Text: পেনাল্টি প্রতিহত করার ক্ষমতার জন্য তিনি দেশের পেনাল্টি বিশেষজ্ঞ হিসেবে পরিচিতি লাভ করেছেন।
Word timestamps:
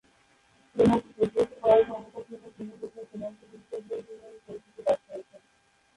পেনাল্টি 0.75 1.09
প্রতিহত 1.17 1.51
করার 1.61 1.81
ক্ষমতার 1.85 2.23
জন্য 2.29 2.45
তিনি 2.55 2.73
দেশের 2.81 3.05
পেনাল্টি 3.11 3.45
বিশেষজ্ঞ 3.51 3.89
হিসেবে 3.99 4.39
পরিচিতি 4.45 4.81
লাভ 4.87 4.99
করেছেন। 5.07 5.41